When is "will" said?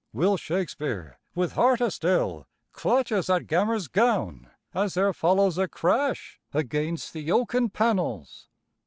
0.13-0.35